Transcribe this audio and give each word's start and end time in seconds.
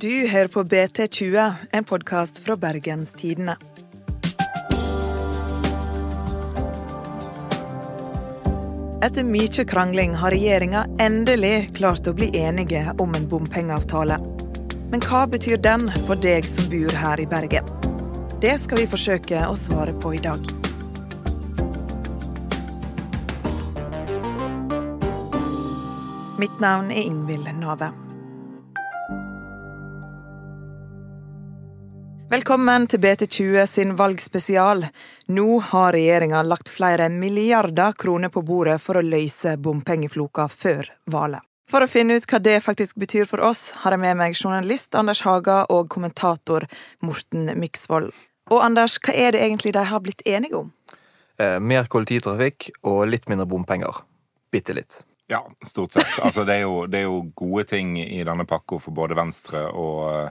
Du 0.00 0.12
hører 0.28 0.48
på 0.48 0.62
BT20, 0.64 1.52
en 1.72 1.84
podkast 1.84 2.38
fra 2.44 2.56
Bergens 2.56 3.12
Tidende. 3.12 3.56
Etter 9.04 9.24
mye 9.24 9.64
krangling 9.64 10.14
har 10.20 10.34
regjeringa 10.34 10.84
endelig 11.00 11.70
klart 11.76 12.08
å 12.08 12.12
bli 12.16 12.30
enige 12.36 12.82
om 13.00 13.14
en 13.16 13.28
bompengeavtale. 13.28 14.18
Men 14.92 15.04
hva 15.04 15.22
betyr 15.30 15.60
den 15.64 15.88
for 16.08 16.20
deg 16.20 16.48
som 16.48 16.68
bor 16.72 16.96
her 17.04 17.20
i 17.20 17.28
Bergen? 17.28 17.68
Det 18.40 18.56
skal 18.60 18.82
vi 18.82 18.90
forsøke 18.90 19.46
å 19.48 19.56
svare 19.56 19.92
på 20.00 20.14
i 20.16 20.20
dag. 20.24 20.44
Mitt 26.40 26.60
navn 26.60 26.88
er 26.88 27.04
Ingvild 27.04 27.52
Nave. 27.60 27.92
Velkommen 32.30 32.84
til 32.86 33.00
BT20 33.02 33.64
sin 33.66 33.96
valgspesial. 33.98 34.84
Nå 35.34 35.46
har 35.66 35.96
regjeringa 35.96 36.44
lagt 36.46 36.68
flere 36.70 37.08
milliarder 37.10 37.96
kroner 37.98 38.30
på 38.30 38.44
bordet 38.46 38.76
for 38.78 39.00
å 39.00 39.02
løse 39.02 39.56
bompengefloka 39.58 40.44
før 40.52 40.92
valget. 41.10 41.42
For 41.66 41.82
å 41.82 41.88
finne 41.90 42.14
ut 42.14 42.28
hva 42.30 42.38
det 42.38 42.60
faktisk 42.62 43.00
betyr 43.02 43.26
for 43.26 43.42
oss, 43.48 43.72
har 43.82 43.96
jeg 43.96 44.02
med 44.04 44.20
meg 44.20 44.38
journalist 44.38 44.94
Anders 44.94 45.24
Haga 45.26 45.64
og 45.74 45.90
kommentator 45.90 46.68
Morten 47.02 47.50
Myksvold. 47.58 48.14
Og 48.54 48.62
Anders, 48.62 49.00
hva 49.02 49.16
er 49.26 49.34
det 49.34 49.42
egentlig 49.48 49.74
de 49.74 49.84
har 49.90 50.06
blitt 50.06 50.22
enige 50.22 50.60
om? 50.60 50.70
Eh, 51.34 51.58
mer 51.58 51.90
kollektivtrafikk 51.90 52.70
og 52.84 53.08
litt 53.10 53.26
mindre 53.26 53.48
bompenger. 53.50 54.04
Bitte 54.54 54.78
litt. 54.78 55.00
Ja, 55.26 55.42
stort 55.66 55.98
sett. 55.98 56.14
Altså, 56.22 56.46
det, 56.46 56.60
er 56.60 56.68
jo, 56.68 56.86
det 56.86 57.02
er 57.02 57.08
jo 57.10 57.24
gode 57.34 57.66
ting 57.74 57.98
i 57.98 58.22
denne 58.22 58.46
pakka 58.46 58.78
for 58.86 58.94
både 58.94 59.18
Venstre 59.18 59.66
og, 59.74 60.30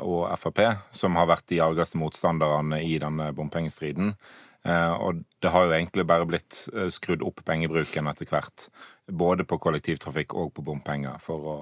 og 0.00 0.28
Frp, 0.38 0.62
som 0.96 1.16
har 1.18 1.28
vært 1.30 1.48
de 1.52 1.60
argeste 1.64 1.98
motstanderne 2.00 2.80
i 2.82 2.98
denne 3.02 3.30
bompengestriden. 3.36 4.14
Eh, 4.62 4.92
og 4.92 5.22
det 5.40 5.52
har 5.52 5.66
jo 5.66 5.76
egentlig 5.76 6.04
bare 6.08 6.28
blitt 6.28 6.66
eh, 6.74 6.90
skrudd 6.92 7.24
opp 7.24 7.44
pengebruken 7.46 8.10
etter 8.10 8.28
hvert. 8.28 8.68
Både 9.06 9.46
på 9.48 9.58
kollektivtrafikk 9.62 10.34
og 10.36 10.52
på 10.56 10.64
bompenger, 10.66 11.16
for 11.22 11.46
å, 11.48 11.56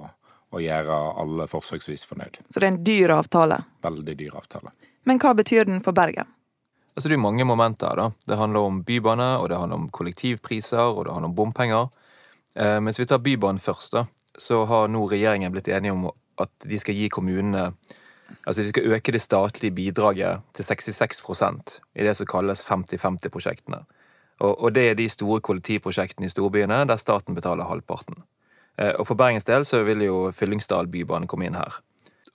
å 0.51 0.63
gjøre 0.63 0.97
alle 1.21 1.47
forsøksvis 1.51 2.03
fornøyd. 2.09 2.41
Så 2.49 2.59
det 2.59 2.67
er 2.67 2.73
en 2.73 2.83
dyr 2.83 3.15
avtale? 3.15 3.61
Veldig 3.85 4.17
dyr 4.19 4.35
avtale. 4.39 4.75
Men 5.07 5.21
hva 5.21 5.33
betyr 5.37 5.69
den 5.69 5.81
for 5.85 5.95
Bergen? 5.95 6.27
Altså, 6.95 7.07
det 7.07 7.15
er 7.15 7.23
mange 7.23 7.45
momenter 7.47 7.95
da. 7.95 8.09
Det 8.27 8.35
handler 8.35 8.67
om 8.67 8.81
bybane, 8.83 9.29
og 9.39 9.47
det 9.49 9.59
handler 9.61 9.85
om 9.85 9.89
kollektivpriser, 9.95 10.83
og 10.83 11.05
det 11.07 11.13
handler 11.15 11.31
om 11.31 11.37
bompenger. 11.37 11.87
Eh, 12.59 12.79
mens 12.83 12.99
vi 12.99 13.07
tar 13.07 13.21
Bybanen 13.23 13.61
først, 13.63 13.95
da, 13.95 14.05
så 14.35 14.65
har 14.67 14.89
nå 14.91 15.05
regjeringen 15.07 15.53
blitt 15.53 15.69
enige 15.71 15.95
om 15.95 16.09
at 16.39 16.67
de 16.67 16.79
skal 16.81 16.97
gi 16.97 17.07
kommunene 17.13 17.69
Altså 18.45 18.61
de 18.61 18.71
skal 18.71 18.95
øke 18.95 19.11
det 19.11 19.21
statlige 19.21 19.75
bidraget 19.75 20.41
til 20.53 20.63
66% 20.63 21.79
i 21.95 22.03
det 22.03 22.15
som 22.17 22.27
kalles 22.29 22.65
50-50-prosjektene. 22.67 23.83
Og, 24.39 24.53
og, 24.63 24.73
det 24.73 24.89
er 24.89 24.95
de 24.95 25.09
store 25.09 25.41
kollektivprosjektene 25.43 26.29
i 26.29 26.31
storbyene 26.31 26.85
der 26.87 26.99
staten 27.01 27.35
betaler 27.35 27.67
halvparten. 27.67 28.23
Eh, 28.79 28.93
og 28.95 29.07
for 29.07 29.19
Bergens 29.19 29.47
del 29.47 29.65
så 29.67 29.83
vil 29.83 30.05
jo 30.05 30.29
Fyllingsdal 30.31 30.87
bybane 30.87 31.27
komme 31.27 31.49
inn 31.49 31.59
her. 31.59 31.81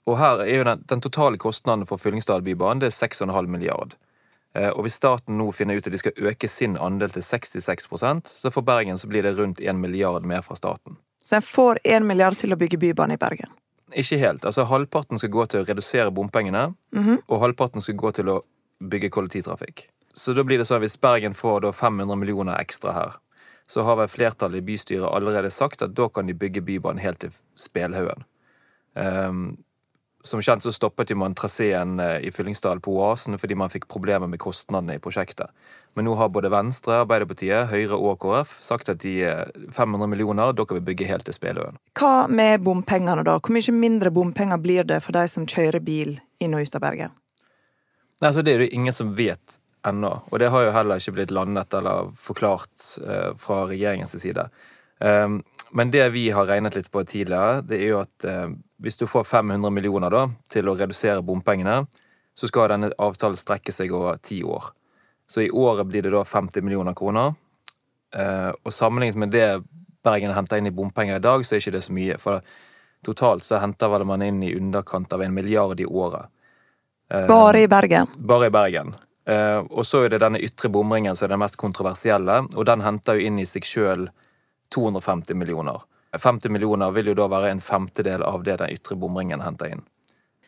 Og 0.05 0.19
her 0.21 0.43
er 0.45 0.59
jo 0.59 0.67
den, 0.67 0.83
den 0.85 1.01
totale 1.01 1.41
kostnaden 1.41 1.87
for 1.89 1.97
Fyllingsdal 1.97 2.45
bybane 2.45 2.83
det 2.83 2.91
er 2.91 2.97
6,5 3.07 3.49
milliard. 3.49 3.97
Eh, 4.55 4.69
og 4.69 4.85
hvis 4.85 4.99
staten 5.01 5.39
nå 5.39 5.49
finner 5.51 5.79
ut 5.79 5.89
at 5.89 5.95
de 5.95 6.03
skal 6.03 6.29
øke 6.29 6.47
sin 6.47 6.77
andel 6.77 7.11
til 7.11 7.25
66% 7.25 8.37
så 8.37 8.53
for 8.53 8.61
Bergen 8.61 9.01
så 9.01 9.09
blir 9.09 9.25
det 9.25 9.35
rundt 9.39 9.59
1 9.59 9.81
milliard 9.81 10.25
mer 10.25 10.45
fra 10.45 10.55
staten. 10.55 10.99
Så 11.25 11.39
en 11.39 11.41
får 11.41 11.81
1 11.83 12.05
milliard 12.05 12.37
til 12.37 12.53
å 12.53 12.59
bygge 12.59 12.77
bybane 12.77 13.17
i 13.17 13.21
Bergen? 13.21 13.49
Ikke 13.93 14.17
helt. 14.17 14.45
Altså 14.45 14.65
Halvparten 14.65 15.19
skal 15.21 15.29
gå 15.29 15.45
til 15.45 15.61
å 15.61 15.67
redusere 15.67 16.11
bompengene, 16.11 16.73
mm 16.95 17.03
-hmm. 17.03 17.17
og 17.27 17.39
halvparten 17.39 17.81
skal 17.81 17.95
gå 17.95 18.11
til 18.11 18.29
å 18.29 18.41
bygge 18.79 19.09
kollektivtrafikk. 19.09 19.89
Så 20.13 20.33
da 20.33 20.43
blir 20.43 20.57
det 20.57 20.65
sånn 20.65 20.77
at 20.77 20.81
hvis 20.81 21.01
Bergen 21.01 21.33
får 21.33 21.61
da 21.61 21.71
500 21.71 22.15
millioner 22.15 22.59
ekstra 22.59 22.91
her, 22.91 23.13
så 23.67 23.81
har 23.81 23.95
vel 23.95 24.07
flertallet 24.07 24.57
i 24.57 24.61
bystyret 24.61 25.09
allerede 25.09 25.51
sagt 25.51 25.81
at 25.81 25.95
da 25.95 26.09
kan 26.09 26.25
de 26.25 26.33
bygge 26.33 26.61
Bybanen 26.61 27.01
helt 27.01 27.19
til 27.19 27.31
Spelhaugen. 27.55 28.23
Um, 28.93 29.57
som 30.25 30.41
kjent 30.41 30.63
så 30.63 30.71
stoppet 30.73 31.13
man 31.17 31.35
traseen 31.37 31.99
eh, 31.99 32.27
i 32.27 32.31
Fyllingsdal 32.31 32.79
på 32.83 32.95
Oasen 32.97 33.37
fordi 33.39 33.55
man 33.55 33.71
fikk 33.73 33.87
problemer 33.91 34.27
med 34.27 34.41
kostnadene 34.41 34.97
i 34.97 35.01
prosjektet. 35.01 35.51
Men 35.95 36.07
nå 36.09 36.15
har 36.19 36.31
både 36.33 36.51
Venstre, 36.51 36.97
Arbeiderpartiet, 37.03 37.69
Høyre 37.71 37.97
og 37.97 38.17
KrF 38.23 38.57
sagt 38.65 38.89
at 38.91 39.03
de 39.05 39.17
500 39.75 39.77
eh, 39.77 40.09
millioner 40.11 40.55
dere 40.57 40.79
vil 40.79 40.87
bygge 40.89 41.09
helt 41.09 41.27
til 41.29 41.37
Speløen. 41.37 41.77
Hva 41.99 42.25
med 42.27 42.65
bompengene, 42.65 43.23
da? 43.27 43.37
Hvor 43.39 43.55
mye 43.55 43.75
mindre 43.75 44.11
bompenger 44.15 44.61
blir 44.61 44.87
det 44.87 45.01
for 45.05 45.15
de 45.15 45.27
som 45.31 45.47
kjører 45.47 45.83
bil 45.85 46.17
inn 46.43 46.57
og 46.57 46.65
ut 46.65 46.79
av 46.79 46.83
Bergen? 46.83 47.15
Nei, 48.23 48.31
så 48.31 48.41
Det 48.41 48.53
er 48.55 48.65
det 48.65 48.73
ingen 48.73 48.93
som 48.95 49.13
vet 49.15 49.59
ennå, 49.85 50.11
og 50.31 50.39
det 50.41 50.49
har 50.49 50.63
jo 50.65 50.73
heller 50.73 50.97
ikke 50.97 51.13
blitt 51.19 51.33
landet 51.35 51.73
eller 51.77 52.09
forklart 52.17 52.85
uh, 53.05 53.35
fra 53.37 53.65
regjeringens 53.69 54.15
side. 54.17 54.47
Um, 54.99 55.41
men 55.75 55.91
det 55.91 56.05
vi 56.13 56.29
har 56.31 56.47
regnet 56.47 56.77
litt 56.77 56.91
på 56.91 57.03
tidligere, 57.03 57.61
det 57.67 57.81
er 57.81 57.89
jo 57.91 57.99
at 57.99 58.27
uh, 58.29 58.53
hvis 58.83 58.97
du 59.01 59.05
får 59.07 59.27
500 59.27 59.73
millioner 59.73 60.13
da, 60.13 60.25
til 60.51 60.69
å 60.69 60.75
redusere 60.77 61.23
bompengene, 61.25 61.83
så 62.35 62.47
skal 62.47 62.73
denne 62.73 62.91
avtalen 62.99 63.39
strekke 63.39 63.71
seg 63.71 63.93
over 63.95 64.19
ti 64.23 64.41
år. 64.43 64.71
Så 65.27 65.41
i 65.41 65.51
året 65.51 65.87
blir 65.87 66.03
det 66.03 66.13
da 66.13 66.23
50 66.25 66.61
millioner 66.61 66.93
kroner. 66.93 67.33
Eh, 68.15 68.51
og 68.63 68.73
sammenlignet 68.73 69.19
med 69.19 69.33
det 69.33 69.47
Bergen 70.05 70.35
henter 70.35 70.59
inn 70.61 70.69
i 70.69 70.75
bompenger 70.75 71.17
i 71.17 71.23
dag, 71.23 71.45
så 71.45 71.55
er 71.55 71.63
ikke 71.63 71.73
det 71.73 71.83
så 71.87 71.95
mye. 71.95 72.17
For 72.21 72.43
totalt 73.05 73.45
så 73.45 73.57
henter 73.63 73.89
vel 73.89 74.05
man 74.05 74.21
inn 74.21 74.43
i 74.45 74.53
underkant 74.57 75.13
av 75.15 75.23
en 75.25 75.33
milliard 75.33 75.79
i 75.81 75.87
året. 75.87 76.29
Eh, 77.09 77.25
bare 77.31 77.63
i 77.63 77.71
Bergen? 77.71 78.11
Bare 78.17 78.51
i 78.51 78.53
Bergen. 78.53 78.93
Eh, 79.25 79.63
og 79.65 79.85
så 79.87 80.03
er 80.05 80.13
det 80.13 80.21
denne 80.21 80.43
ytre 80.43 80.69
bomringen 80.69 81.15
som 81.15 81.25
er 81.25 81.33
den 81.33 81.41
mest 81.41 81.57
kontroversielle, 81.57 82.43
og 82.53 82.67
den 82.69 82.85
henter 82.85 83.17
jo 83.17 83.25
inn 83.25 83.41
i 83.41 83.47
seg 83.49 83.65
sjøl 83.65 84.05
250 84.75 85.37
millioner. 85.39 85.81
50 86.15 86.51
millioner 86.53 86.93
vil 86.95 87.11
jo 87.11 87.17
da 87.17 87.27
være 87.31 87.51
en 87.51 87.61
femtedel 87.63 88.23
av 88.23 88.43
det 88.43 88.57
den 88.61 88.71
ytre 88.75 88.95
bomringen 88.99 89.43
henter 89.43 89.73
inn. 89.75 89.83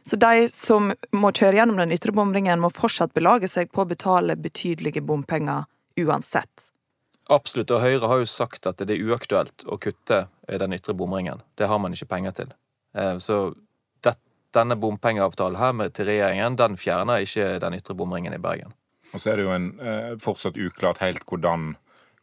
Så 0.07 0.15
de 0.15 0.47
som 0.51 0.93
må 1.11 1.33
kjøre 1.35 1.59
gjennom 1.59 1.81
den 1.81 1.91
ytre 1.91 2.13
bomringen, 2.15 2.61
må 2.63 2.71
fortsatt 2.71 3.15
belage 3.17 3.49
seg 3.51 3.73
på 3.73 3.83
å 3.83 3.89
betale 3.89 4.37
betydelige 4.39 5.03
bompenger 5.03 5.65
uansett? 5.99 6.69
Absolutt, 7.27 7.73
og 7.75 7.83
Høyre 7.83 8.07
har 8.07 8.21
jo 8.21 8.29
sagt 8.31 8.69
at 8.69 8.79
det 8.79 8.95
er 8.95 9.03
uaktuelt 9.03 9.65
å 9.67 9.75
kutte 9.83 10.27
den 10.47 10.75
ytre 10.77 10.95
bomringen. 10.95 11.43
Det 11.59 11.67
har 11.67 11.81
man 11.83 11.95
ikke 11.95 12.13
penger 12.13 12.37
til. 12.39 12.53
Eh, 12.95 13.17
så 13.19 13.49
denne 14.55 14.77
bompengeavtalen 14.79 15.59
her 15.59 15.89
til 15.93 16.09
regjeringen, 16.09 16.57
den 16.59 16.77
fjerner 16.79 17.23
ikke 17.25 17.57
den 17.63 17.77
ytre 17.77 17.95
bomringen 17.97 18.35
i 18.35 18.41
Bergen. 18.41 18.73
Og 19.13 19.21
så 19.21 19.31
er 19.31 19.37
det 19.37 19.45
jo 19.45 19.51
en, 19.55 19.67
eh, 19.79 20.15
fortsatt 20.19 20.57
uklart 20.57 20.97
helt 20.99 21.25
hvordan 21.25 21.75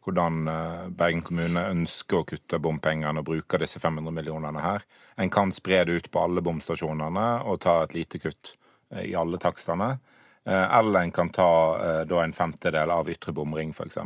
hvordan 0.05 0.47
eh, 0.47 0.89
Bergen 0.89 1.23
kommune 1.25 1.67
ønsker 1.71 2.21
å 2.21 2.27
kutte 2.29 2.59
bompengene 2.61 3.21
og 3.21 3.29
bruke 3.29 3.59
disse 3.61 3.81
500 3.81 4.13
millionene 4.13 4.61
her. 4.63 4.85
En 5.17 5.31
kan 5.33 5.53
spre 5.55 5.83
det 5.85 5.97
ut 5.97 6.11
på 6.11 6.25
alle 6.25 6.43
bomstasjonene 6.45 7.25
og 7.45 7.61
ta 7.65 7.81
et 7.83 7.95
lite 7.97 8.21
kutt 8.21 8.55
eh, 8.93 9.09
i 9.09 9.15
alle 9.17 9.41
takstene. 9.41 9.95
Eh, 10.45 10.65
eller 10.79 11.01
en 11.01 11.13
kan 11.13 11.31
ta 11.33 11.49
da 12.05 12.21
en 12.21 12.33
femtedel 12.33 12.91
av 12.93 13.09
ytre 13.09 13.33
bomring, 13.33 13.71
f.eks. 13.73 13.97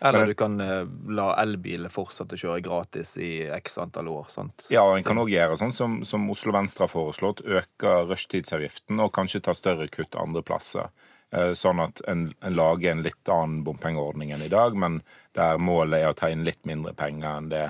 Eller 0.00 0.28
du 0.28 0.34
kan 0.36 0.56
la 1.12 1.30
elbiler 1.40 1.92
fortsette 1.92 2.36
å 2.36 2.40
kjøre 2.40 2.64
gratis 2.64 3.14
i 3.20 3.48
x 3.56 3.78
antall 3.80 4.08
år. 4.12 4.28
sant? 4.32 4.66
Ja, 4.72 4.84
og 4.88 4.98
en 4.98 5.04
kan 5.04 5.20
òg 5.20 5.32
gjøre 5.32 5.56
sånn 5.60 5.72
som, 5.76 5.98
som 6.08 6.28
Oslo 6.32 6.52
Venstre 6.56 6.84
har 6.86 6.92
foreslått. 6.92 7.42
Øke 7.44 7.96
rushtidsavgiften 8.08 9.00
og 9.00 9.12
kanskje 9.16 9.42
ta 9.48 9.56
større 9.56 9.88
kutt 9.92 10.16
andre 10.20 10.44
plasser. 10.44 10.92
Eh, 11.32 11.52
sånn 11.54 11.78
at 11.82 12.00
en, 12.10 12.32
en, 12.40 12.54
lager 12.58 12.90
en 12.90 13.04
litt 13.06 13.30
annen 13.30 13.62
bompengeordning 13.66 14.32
enn 14.34 14.42
i 14.42 14.50
dag, 14.50 14.74
men 14.74 14.98
der 15.38 15.60
målet 15.62 16.02
er 16.02 16.10
å 16.10 16.16
ta 16.18 16.30
inn 16.30 16.42
litt 16.46 16.64
mindre 16.66 16.90
penger 16.98 17.36
enn 17.36 17.50
det, 17.52 17.66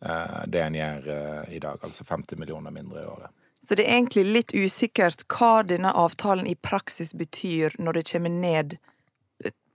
eh, 0.00 0.38
det 0.48 0.62
en 0.64 0.78
gjør 0.78 1.10
eh, 1.16 1.42
i 1.58 1.60
dag. 1.60 1.82
Altså 1.84 2.06
50 2.08 2.40
millioner 2.40 2.72
mindre 2.72 3.02
i 3.02 3.10
året. 3.10 3.34
Så 3.62 3.76
det 3.78 3.84
er 3.84 3.98
egentlig 3.98 4.24
litt 4.26 4.54
usikkert 4.56 5.26
hva 5.30 5.60
denne 5.66 5.92
avtalen 5.92 6.48
i 6.50 6.56
praksis 6.56 7.12
betyr 7.14 7.76
når 7.78 8.00
det 8.00 8.08
kommer 8.10 8.32
ned 8.32 8.78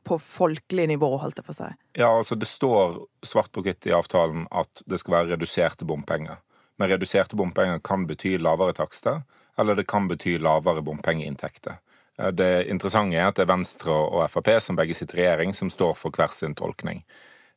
på 0.07 0.17
folkelig 0.23 0.87
nivå, 0.87 1.07
holdt 1.19 1.39
jeg 1.39 1.45
på 1.45 1.51
å 1.51 1.55
si? 1.57 1.69
Ja, 1.99 2.09
altså 2.09 2.35
det 2.39 2.47
står 2.47 3.01
svart 3.27 3.51
på 3.51 3.63
hvitt 3.63 3.87
i 3.89 3.95
avtalen 3.95 4.45
at 4.55 4.81
det 4.87 5.01
skal 5.01 5.17
være 5.17 5.33
reduserte 5.35 5.87
bompenger. 5.87 6.39
Men 6.79 6.91
reduserte 6.93 7.35
bompenger 7.35 7.81
kan 7.83 8.05
bety 8.07 8.37
lavere 8.39 8.75
takster, 8.77 9.25
eller 9.59 9.75
det 9.75 9.87
kan 9.91 10.07
bety 10.07 10.37
lavere 10.39 10.83
bompengeinntekter. 10.85 11.81
Eh, 12.17 12.31
det 12.31 12.69
interessante 12.71 13.17
er 13.17 13.29
at 13.29 13.37
det 13.37 13.45
er 13.45 13.53
Venstre 13.53 13.93
og 13.93 14.25
Frp, 14.31 14.51
som 14.63 14.77
begge 14.77 14.97
sitter 14.97 15.19
i 15.19 15.25
regjering, 15.25 15.53
som 15.53 15.71
står 15.73 15.95
for 15.97 16.13
hver 16.13 16.33
sin 16.33 16.55
tolkning. 16.57 17.03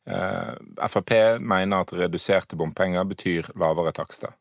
Eh, 0.05 0.53
Frp 0.87 1.13
mener 1.39 1.83
at 1.83 1.93
reduserte 1.97 2.57
bompenger 2.59 3.05
betyr 3.09 3.51
lavere 3.59 3.93
takster. 3.95 4.35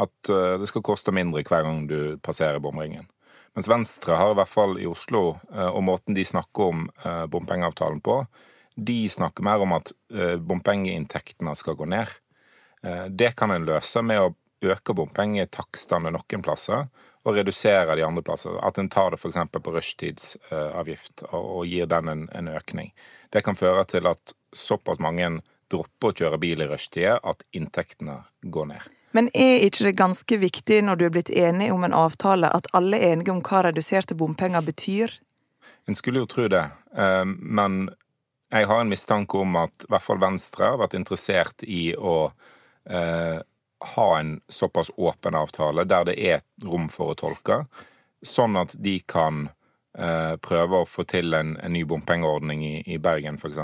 At 0.00 0.32
eh, 0.32 0.56
det 0.60 0.68
skal 0.70 0.84
koste 0.86 1.14
mindre 1.14 1.44
hver 1.44 1.66
gang 1.66 1.86
du 1.90 2.16
passerer 2.24 2.60
bomringen. 2.62 3.08
Mens 3.56 3.68
Venstre 3.68 4.14
har 4.14 4.32
i 4.32 4.38
hvert 4.38 4.48
fall 4.48 4.76
i 4.78 4.86
Oslo, 4.86 5.34
og 5.50 5.80
måten 5.82 6.14
de 6.14 6.22
snakker 6.22 6.68
om 6.70 6.84
bompengeavtalen 7.32 7.98
på, 7.98 8.20
de 8.78 9.08
snakker 9.10 9.42
mer 9.42 9.64
om 9.64 9.74
at 9.74 9.90
bompengeinntektene 10.46 11.56
skal 11.58 11.74
gå 11.74 11.88
ned. 11.90 12.12
Det 13.10 13.32
kan 13.34 13.50
en 13.50 13.66
løse 13.66 14.04
med 14.06 14.22
å 14.22 14.30
øke 14.70 14.94
bompengetakstene 14.94 16.14
noen 16.14 16.46
plasser 16.46 16.86
og 17.24 17.36
reduserer 17.36 17.96
de 17.96 18.04
andre 18.06 18.22
plasser. 18.24 18.56
At 18.64 18.78
en 18.78 18.88
tar 18.88 19.12
det 19.12 19.20
f.eks. 19.20 19.38
på 19.52 19.74
rushtidsavgift 19.74 21.24
og 21.30 21.66
gir 21.68 21.88
den 21.90 22.08
en, 22.08 22.28
en, 22.32 22.48
økning. 22.48 22.92
Det 23.30 23.44
kan 23.44 23.58
føre 23.58 23.84
til 23.84 24.08
at 24.10 24.34
såpass 24.56 25.00
mange 25.02 25.40
dropper 25.70 26.10
å 26.10 26.16
kjøre 26.22 26.40
bil 26.42 26.64
i 26.64 26.70
rushtida 26.70 27.18
at 27.22 27.44
inntektene 27.56 28.22
går 28.42 28.72
ned. 28.72 28.88
Men 29.12 29.26
er 29.34 29.64
ikke 29.66 29.88
det 29.88 29.98
ganske 29.98 30.38
viktig 30.38 30.80
når 30.86 30.98
du 30.98 31.04
er 31.06 31.14
blitt 31.14 31.32
enig 31.34 31.70
om 31.74 31.84
en 31.84 31.94
avtale, 31.96 32.50
at 32.50 32.70
alle 32.76 32.98
er 32.98 33.16
enige 33.16 33.34
om 33.34 33.42
hva 33.42 33.64
reduserte 33.66 34.14
bompenger 34.18 34.62
betyr? 34.62 35.16
En 35.90 35.98
skulle 35.98 36.22
jo 36.22 36.30
tro 36.30 36.46
det, 36.50 36.62
eh, 36.94 37.24
men 37.26 37.88
jeg 38.50 38.66
har 38.70 38.82
en 38.82 38.90
mistanke 38.90 39.38
om 39.38 39.56
at 39.58 39.86
i 39.86 39.90
hvert 39.90 40.04
fall 40.04 40.22
Venstre 40.22 40.72
har 40.72 40.78
vært 40.80 40.96
interessert 40.98 41.64
i 41.66 41.90
å 41.94 42.30
eh, 42.86 43.38
ha 43.80 44.18
en 44.18 44.40
såpass 44.48 44.90
åpen 44.96 45.34
avtale 45.34 45.84
der 45.84 46.04
det 46.10 46.18
er 46.20 46.44
rom 46.64 46.88
for 46.92 47.12
å 47.12 47.18
tolke, 47.18 47.64
sånn 48.22 48.58
at 48.60 48.74
de 48.76 48.98
kan 49.08 49.46
eh, 49.98 50.36
prøve 50.36 50.82
å 50.82 50.88
få 50.88 51.06
til 51.08 51.34
en, 51.34 51.56
en 51.56 51.72
ny 51.72 51.84
bompengeordning 51.88 52.64
i, 52.66 52.74
i 52.86 52.98
Bergen 52.98 53.40
f.eks., 53.40 53.60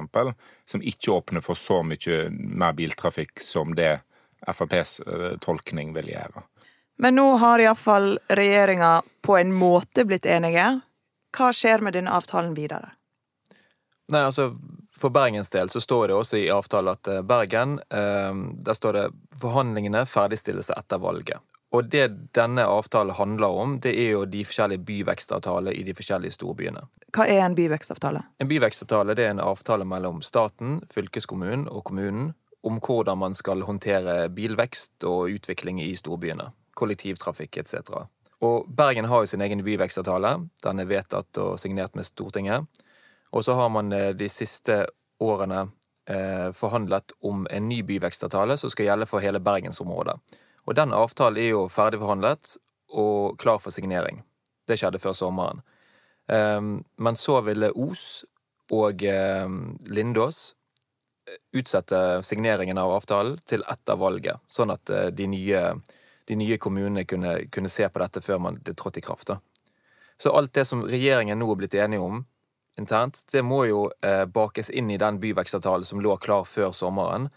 som 0.65 0.83
ikke 0.83 1.19
åpner 1.19 1.45
for 1.45 1.59
så 1.59 1.83
mye 1.85 2.27
mer 2.33 2.77
biltrafikk 2.79 3.45
som 3.45 3.77
det 3.77 3.99
FrPs 4.47 5.01
eh, 5.01 5.33
tolkning 5.41 5.93
vil 5.97 6.13
gjøre. 6.15 6.45
Men 6.99 7.19
nå 7.19 7.27
har 7.43 7.61
iallfall 7.61 8.15
regjeringa 8.29 9.03
på 9.23 9.37
en 9.37 9.53
måte 9.53 10.07
blitt 10.09 10.27
enige. 10.27 10.81
Hva 11.37 11.51
skjer 11.53 11.85
med 11.85 11.93
denne 11.99 12.15
avtalen 12.17 12.55
videre? 12.57 12.95
Nei, 14.13 14.23
altså 14.23 14.55
For 15.01 15.13
Bergens 15.13 15.51
del 15.53 15.69
så 15.69 15.81
står 15.81 16.09
det 16.09 16.17
også 16.17 16.41
i 16.41 16.49
avtalen 16.53 16.95
at 16.97 17.11
eh, 17.13 17.23
Bergen 17.23 17.79
eh, 17.91 18.39
Der 18.65 18.75
står 18.75 18.93
det 18.93 19.05
'forhandlingene 19.41 20.07
ferdigstilles 20.07 20.71
etter 20.71 20.99
valget'. 20.99 21.45
Og 21.75 21.91
det 21.91 22.33
denne 22.33 22.65
avtalen 22.65 23.15
handler 23.15 23.47
om, 23.47 23.81
det 23.81 23.93
er 23.99 24.11
jo 24.15 24.25
de 24.25 24.45
forskjellige 24.45 24.85
byvekstavtaler 24.87 25.75
i 25.75 25.83
de 25.83 25.95
forskjellige 25.95 26.33
storbyene. 26.39 26.87
Hva 27.13 27.27
er 27.27 27.43
en 27.45 27.57
byvekstavtale? 27.59 28.23
En 28.41 28.49
byvekstavtale 28.49 29.17
det 29.19 29.27
er 29.27 29.35
en 29.35 29.43
avtale 29.43 29.85
mellom 29.85 30.23
staten, 30.23 30.81
fylkeskommunen 30.95 31.67
og 31.69 31.85
kommunen 31.85 32.35
om 32.67 32.81
hvordan 32.81 33.19
man 33.19 33.35
skal 33.35 33.63
håndtere 33.67 34.29
bilvekst 34.35 35.05
og 35.05 35.35
utvikling 35.37 35.83
i 35.83 35.93
storbyene. 35.99 36.49
Kollektivtrafikk 36.79 37.57
etc. 37.63 38.07
Og 38.47 38.67
Bergen 38.69 39.09
har 39.11 39.23
jo 39.23 39.31
sin 39.31 39.43
egen 39.43 39.63
byvekstavtale. 39.65 40.37
Den 40.65 40.81
er 40.81 40.91
vedtatt 40.91 41.39
og 41.43 41.59
signert 41.61 41.95
med 41.97 42.07
Stortinget. 42.07 42.67
Og 43.31 43.45
så 43.45 43.55
har 43.59 43.69
man 43.73 43.93
eh, 43.93 44.13
de 44.15 44.29
siste 44.31 44.85
årene 45.23 45.69
eh, 46.07 46.53
forhandlet 46.53 47.13
om 47.21 47.47
en 47.51 47.69
ny 47.69 47.83
byvekstavtale 47.83 48.57
som 48.57 48.71
skal 48.71 48.91
gjelde 48.91 49.09
for 49.11 49.25
hele 49.25 49.41
bergensområdet. 49.41 50.17
Og 50.67 50.75
den 50.75 50.95
avtalen 50.95 51.43
er 51.43 51.53
jo 51.53 51.67
ferdigforhandlet 51.71 52.57
og 52.97 53.39
klar 53.41 53.59
for 53.63 53.75
signering. 53.75 54.23
Det 54.67 54.79
skjedde 54.79 55.01
før 55.03 55.15
sommeren. 55.17 55.63
Eh, 56.29 56.61
men 56.97 57.19
så 57.19 57.41
ville 57.47 57.73
Os 57.75 58.25
og 58.75 59.03
eh, 59.03 59.49
Lindås 59.91 60.55
utsette 61.57 62.23
signeringen 62.23 62.79
av 62.79 62.93
avtalen 62.95 63.39
til 63.51 63.65
etter 63.67 63.99
valget, 63.99 64.39
sånn 64.47 64.71
at 64.71 64.91
de 65.11 65.25
nye, 65.27 65.63
de 66.29 66.37
nye 66.39 66.59
kommunene 66.63 67.03
kunne, 67.03 67.33
kunne, 67.51 67.71
se 67.73 67.89
på 67.91 67.99
dette 67.99 68.23
før 68.23 68.39
man, 68.45 68.61
det 68.63 68.77
trådte 68.79 69.03
i 69.03 69.03
kraft. 69.03 69.33
Da. 69.33 69.41
Så 70.23 70.31
alt 70.31 70.53
det 70.55 70.65
som 70.71 70.85
regjeringen 70.87 71.41
nå 71.43 71.49
er 71.51 71.59
blitt 71.59 71.75
enige 71.75 72.07
om 72.07 72.23
internt, 72.79 73.23
det 73.33 73.43
må 73.43 73.65
jo 73.69 73.87
eh, 74.05 74.25
bakes 74.27 74.71
inn 74.71 74.91
i 74.91 74.99
den 75.01 75.21
byvekstavtalen 75.21 75.85
som 75.85 76.01
lå 76.05 76.17
klar 76.23 76.45
før 76.49 76.73
sommeren. 76.77 77.29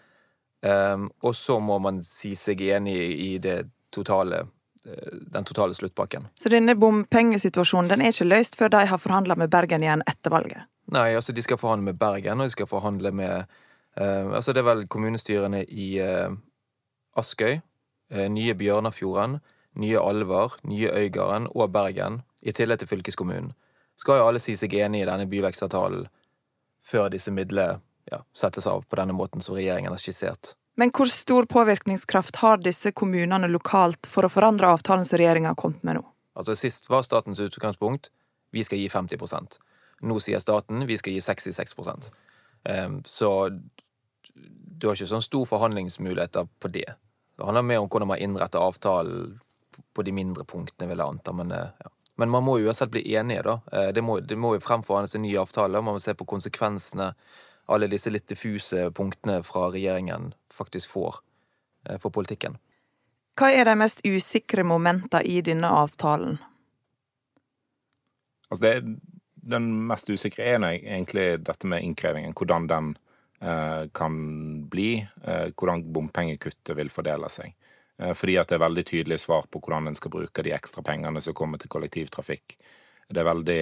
Um, 0.59 1.05
og 1.23 1.35
så 1.39 1.55
må 1.63 1.77
man 1.79 2.01
si 2.03 2.33
seg 2.35 2.59
enig 2.67 2.97
i 2.99 3.29
det 3.39 3.61
totale 3.95 4.41
eh, 4.43 5.13
den 5.31 5.47
totale 5.47 5.73
sluttpakken. 5.73 6.27
Så 6.35 6.51
denne 6.51 6.75
bompengesituasjonen 6.75 7.87
den 7.93 8.03
er 8.03 8.11
ikke 8.11 8.27
løst 8.27 8.59
før 8.59 8.73
de 8.73 8.83
har 8.91 8.99
forhandla 8.99 9.39
med 9.39 9.53
Bergen 9.53 9.85
igjen 9.85 10.03
etter 10.03 10.35
valget? 10.35 10.67
Nei, 10.91 11.13
altså 11.15 11.31
de 11.31 11.45
skal 11.45 11.61
forhandle 11.61 11.93
med 11.93 12.01
Bergen, 12.01 12.41
og 12.41 12.49
de 12.49 12.57
skal 12.57 12.67
forhandle 12.67 13.15
med 13.15 13.59
Uh, 13.99 14.31
altså 14.37 14.53
det 14.53 14.61
er 14.61 14.67
vel 14.69 14.85
kommunestyrene 14.87 15.63
i 15.65 15.87
uh, 15.99 16.31
Askøy, 17.17 17.57
uh, 18.15 18.27
nye 18.31 18.53
Bjørnafjorden, 18.55 19.39
nye 19.81 19.99
Alver, 19.99 20.55
nye 20.63 20.91
Øygarden 20.93 21.47
og 21.51 21.73
Bergen, 21.73 22.21
i 22.41 22.53
tillegg 22.55 22.79
til 22.79 22.87
fylkeskommunen. 22.87 23.51
Skal 23.99 24.21
jo 24.21 24.29
alle 24.29 24.39
si 24.39 24.55
seg 24.55 24.73
enig 24.79 25.03
i 25.03 25.09
denne 25.09 25.27
byvekstavtalen 25.27 26.07
før 26.87 27.09
disse 27.11 27.33
midlene 27.35 27.81
ja, 28.09 28.21
settes 28.33 28.65
av 28.67 28.85
på 28.87 28.97
denne 28.97 29.13
måten 29.13 29.43
som 29.43 29.57
regjeringen 29.57 29.91
har 29.93 30.01
skissert. 30.01 30.53
Men 30.79 30.93
hvor 30.95 31.09
stor 31.11 31.45
påvirkningskraft 31.51 32.39
har 32.39 32.61
disse 32.63 32.93
kommunene 32.95 33.49
lokalt 33.51 34.07
for 34.07 34.25
å 34.25 34.31
forandre 34.31 34.69
avtalen 34.71 35.03
som 35.05 35.19
regjeringa 35.19 35.51
har 35.51 35.59
kommet 35.59 35.83
med 35.83 35.99
nå? 35.99 36.05
Altså 36.39 36.55
Sist 36.55 36.87
var 36.89 37.03
statens 37.03 37.41
utgangspunkt 37.43 38.09
vi 38.55 38.63
skal 38.65 38.79
gi 38.79 38.87
50% 38.89 39.59
Nå 40.07 40.15
sier 40.23 40.39
staten 40.39 40.87
vi 40.87 40.95
skal 40.97 41.13
gi 41.13 41.21
66 41.21 41.75
um, 41.83 43.01
Så 43.03 43.31
du 44.79 44.87
har 44.87 44.95
ikke 44.95 45.09
sånn 45.11 45.25
stor 45.25 45.43
forhandlingsmuligheter 45.49 46.47
på 46.63 46.71
det. 46.71 46.87
Det 47.35 47.45
handler 47.45 47.67
mer 47.67 47.83
om 47.83 47.89
hvordan 47.91 48.13
man 48.13 48.23
innretter 48.23 48.63
avtalen 48.63 49.33
på 49.93 50.05
de 50.07 50.13
mindre 50.15 50.45
punktene, 50.47 50.87
vil 50.87 51.01
jeg 51.01 51.15
anta. 51.15 51.33
Men, 51.35 51.51
eh, 51.51 51.73
ja. 51.83 51.91
Men 52.19 52.31
man 52.33 52.43
må 52.45 52.57
jo 52.59 52.69
uansett 52.69 52.91
bli 52.93 53.03
enige, 53.15 53.43
da. 53.47 53.55
Eh, 53.71 53.89
det 53.95 54.03
må, 54.05 54.19
det 54.19 54.37
må 54.39 54.53
jo 54.55 54.63
fremforhandles 54.63 55.15
en 55.17 55.25
ny 55.25 55.35
avtale. 55.39 55.81
Man 55.81 55.97
må 55.97 56.03
se 56.03 56.15
på 56.17 56.27
konsekvensene 56.29 57.13
alle 57.69 57.89
disse 57.89 58.11
litt 58.11 58.27
diffuse 58.29 58.89
punktene 58.95 59.39
fra 59.45 59.69
regjeringen 59.73 60.33
faktisk 60.53 60.91
får 60.95 61.21
eh, 61.87 61.99
for 62.01 62.13
politikken. 62.13 62.59
Hva 63.39 63.53
er 63.55 63.69
de 63.69 63.77
mest 63.79 64.03
usikre 64.03 64.65
momentene 64.67 65.23
i 65.23 65.39
denne 65.45 65.69
avtalen? 65.71 66.39
Altså 68.49 68.63
det, 68.65 68.73
den 69.55 69.69
mest 69.87 70.09
usikre 70.09 70.43
er 70.43 70.65
egentlig 70.65 71.29
dette 71.47 71.69
med 71.69 71.85
innkrevingen. 71.85 72.35
Hvordan 72.35 72.67
den 72.67 72.97
Eh, 73.41 73.87
kan 73.91 74.69
bli, 74.69 75.07
eh, 75.23 75.47
hvordan 75.55 75.93
bompengekuttet 75.93 76.75
vil 76.75 76.89
fordele 76.91 77.29
seg. 77.31 77.53
Eh, 77.99 78.13
fordi 78.17 78.37
at 78.39 78.49
det 78.49 78.57
er 78.57 78.65
veldig 78.65 78.85
tydelig 78.87 79.19
svar 79.25 79.47
på 79.51 79.61
hvordan 79.63 79.91
en 79.91 79.99
skal 79.99 80.13
bruke 80.13 80.45
de 80.45 80.55
ekstra 80.55 80.83
pengene 80.85 81.21
som 81.21 81.35
kommer 81.37 81.61
til 81.61 81.71
kollektivtrafikk. 81.71 82.57
Det 83.09 83.21
er 83.21 83.31
veldig 83.33 83.61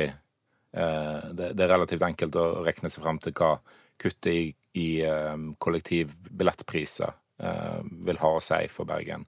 Det 0.78 1.64
er 1.64 1.70
relativt 1.72 2.04
enkelt 2.04 2.36
å 2.36 2.62
regne 2.62 2.90
seg 2.92 3.02
frem 3.02 3.18
til 3.24 3.34
hva 3.34 3.54
kuttet 3.98 4.28
i, 4.30 4.42
i 4.78 5.00
kollektivbillettpriser 5.64 7.14
vil 8.06 8.20
ha 8.22 8.32
å 8.36 8.42
si 8.44 8.68
for 8.70 8.86
Bergen. 8.86 9.24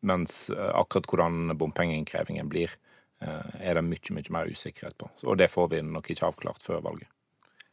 Mens 0.00 0.38
akkurat 0.56 1.06
hvordan 1.12 1.52
bompengeinnkrevingen 1.60 2.48
blir, 2.50 2.72
er 3.20 3.78
det 3.78 3.84
mye, 3.84 4.16
mye 4.16 4.34
mer 4.34 4.50
usikkerhet 4.50 4.96
på. 4.98 5.10
Og 5.28 5.38
det 5.38 5.52
får 5.52 5.70
vi 5.76 5.84
nok 5.86 6.10
ikke 6.10 6.32
avklart 6.32 6.64
før 6.64 6.82
valget. 6.88 7.12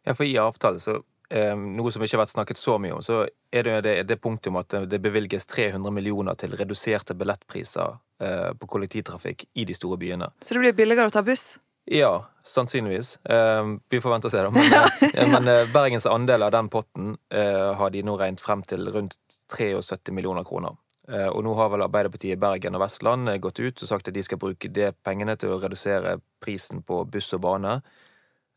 Ja, 0.04 0.14
for 0.14 0.28
i 0.28 0.38
avtale 0.38 0.84
så 0.84 1.00
noe 1.36 1.92
som 1.92 2.04
ikke 2.04 2.15
har 2.15 2.24
vært 2.24 2.34
snakket 2.34 2.60
så 2.60 2.77
mye 2.80 2.96
om, 2.96 3.04
så 3.04 3.25
er 3.51 3.68
det 3.68 3.75
det, 3.86 3.94
det 4.10 4.18
punktet 4.24 4.51
om 4.51 4.60
at 4.62 4.75
det 4.89 5.00
bevilges 5.04 5.48
300 5.51 5.92
millioner 5.92 6.38
til 6.39 6.56
reduserte 6.56 7.15
billettpriser 7.18 7.98
eh, 8.24 8.51
på 8.60 8.70
kollektivtrafikk 8.72 9.48
i 9.54 9.65
de 9.68 9.75
store 9.75 10.00
byene. 10.01 10.30
Så 10.39 10.56
det 10.56 10.63
blir 10.63 10.77
billigere 10.77 11.12
å 11.12 11.13
ta 11.13 11.24
buss? 11.25 11.58
Ja, 11.92 12.25
sannsynligvis. 12.44 13.20
Ehm, 13.30 13.75
vi 13.89 14.00
får 14.01 14.15
vente 14.15 14.30
og 14.30 14.34
se, 14.34 14.42
da. 14.42 14.54
Men, 14.54 14.74
eh, 15.12 15.27
men 15.30 15.51
eh, 15.51 15.68
Bergens 15.74 16.08
andel 16.10 16.48
av 16.48 16.56
den 16.56 16.72
potten 16.74 17.13
har 17.30 17.94
de 17.94 18.01
nå 18.06 18.15
regnet 18.18 18.42
frem 18.42 18.63
til 18.65 18.88
rundt 18.94 19.20
73 19.54 20.15
millioner 20.15 20.48
kroner. 20.48 20.80
Og 21.06 21.44
nå 21.46 21.51
har 21.54 21.68
vel 21.70 21.84
Arbeiderpartiet 21.86 22.39
Bergen 22.42 22.74
og 22.74 22.82
Vestland 22.82 23.30
gått 23.38 23.60
ut 23.62 23.84
og 23.84 23.89
sagt 23.92 24.08
at 24.10 24.15
de 24.15 24.24
skal 24.25 24.39
bruke 24.42 24.72
de 24.74 24.88
pengene 25.06 25.36
til 25.38 25.54
å 25.54 25.60
redusere 25.62 26.15
prisen 26.42 26.82
på 26.82 27.04
buss 27.13 27.30
og 27.38 27.44
bane. 27.44 27.75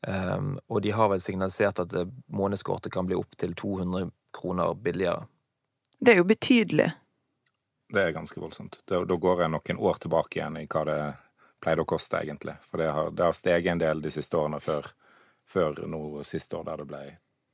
Um, 0.07 0.59
og 0.71 0.83
de 0.83 0.93
har 0.95 1.09
vel 1.11 1.21
signalisert 1.21 1.81
at 1.83 1.95
eh, 1.99 2.07
månedskortet 2.31 2.93
kan 2.95 3.07
bli 3.07 3.17
opptil 3.19 3.55
200 3.59 4.11
kroner 4.37 4.75
billigere. 4.75 5.27
Det 5.99 6.13
er 6.13 6.21
jo 6.21 6.29
betydelig. 6.29 6.93
Det 7.91 8.03
er 8.03 8.15
ganske 8.15 8.41
voldsomt. 8.41 8.79
Da, 8.87 9.03
da 9.05 9.17
går 9.17 9.43
jeg 9.43 9.53
noen 9.55 9.81
år 9.91 9.99
tilbake 10.05 10.39
igjen 10.39 10.61
i 10.61 10.69
hva 10.71 10.85
det 10.87 11.01
pleide 11.59 11.83
å 11.83 11.89
koste, 11.89 12.21
egentlig. 12.23 12.55
For 12.71 12.79
det 12.79 12.93
har, 12.95 13.11
det 13.11 13.27
har 13.27 13.35
steget 13.35 13.73
en 13.73 13.83
del 13.83 14.03
de 14.05 14.13
siste 14.15 14.39
årene 14.39 14.61
før, 14.63 14.87
før 15.49 15.83
nå 15.91 16.23
siste 16.23 16.61
år, 16.61 16.69
der 16.69 16.85
det 16.85 16.89
ble 16.93 17.03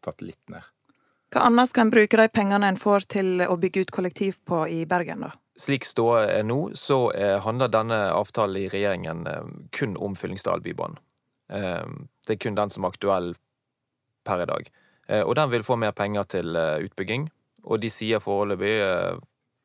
tatt 0.04 0.20
litt 0.26 0.52
ned. 0.52 0.66
Hva 1.32 1.46
annet 1.48 1.70
skal 1.70 1.86
en 1.86 1.94
bruke 1.94 2.18
de 2.20 2.28
pengene 2.30 2.68
en 2.68 2.78
får 2.78 3.08
til 3.16 3.40
å 3.46 3.56
bygge 3.58 3.86
ut 3.86 3.94
kollektiv 3.94 4.36
på 4.46 4.66
i 4.70 4.84
Bergen, 4.86 5.24
da? 5.24 5.32
Slik 5.58 5.86
ståa 5.86 6.26
er 6.34 6.44
nå, 6.46 6.74
så 6.78 7.08
eh, 7.14 7.38
handler 7.42 7.70
denne 7.70 7.98
avtalen 8.12 8.58
i 8.60 8.68
regjeringen 8.68 9.26
eh, 9.30 9.50
kun 9.74 9.96
om 9.96 10.14
Fyllingsdal 10.18 10.62
bybane. 10.62 10.98
Ehm, 11.52 12.08
det 12.26 12.36
er 12.36 12.42
kun 12.44 12.56
den 12.56 12.72
som 12.72 12.84
er 12.84 12.94
aktuell 12.94 13.34
per 14.24 14.42
i 14.42 14.48
dag. 14.48 14.70
Eh, 15.08 15.22
og 15.22 15.36
den 15.36 15.50
vil 15.52 15.64
få 15.66 15.76
mer 15.80 15.92
penger 15.96 16.28
til 16.36 16.56
eh, 16.56 16.84
utbygging, 16.86 17.28
og 17.64 17.80
de 17.80 17.90
sier 17.92 18.22
foreløpig 18.24 18.74
eh, 18.80 19.16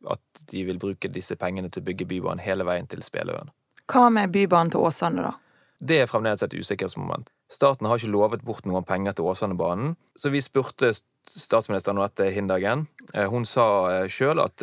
at 0.10 0.44
de 0.52 0.64
vil 0.68 0.80
bruke 0.80 1.12
disse 1.12 1.36
pengene 1.40 1.72
til 1.72 1.84
å 1.84 1.90
bygge 1.90 2.08
Bybanen 2.08 2.44
hele 2.44 2.68
veien 2.68 2.88
til 2.88 3.04
Speløen. 3.04 3.52
Hva 3.90 4.08
med 4.14 4.32
Bybanen 4.32 4.72
til 4.76 4.84
Åsane, 4.88 5.26
da? 5.26 5.36
Det 5.80 6.02
er 6.02 6.10
fremdeles 6.12 6.44
et 6.44 6.54
usikkerhetsmoment. 6.56 7.30
Staten 7.52 7.88
har 7.88 8.00
ikke 8.00 8.12
lovet 8.12 8.44
bort 8.46 8.66
noen 8.68 8.84
penger 8.88 9.16
til 9.16 9.30
Åsanebanen, 9.32 9.94
så 10.20 10.32
vi 10.32 10.42
spurte 10.44 10.92
statsministeren 10.92 11.98
om 11.98 12.04
dette 12.04 12.28
Hindagen. 12.36 12.84
Hun 13.32 13.48
sa 13.48 14.06
sjøl 14.12 14.44
at 14.44 14.60